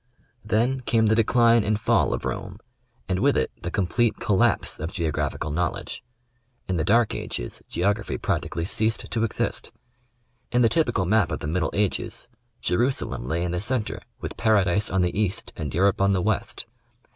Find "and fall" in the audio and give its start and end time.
1.63-2.11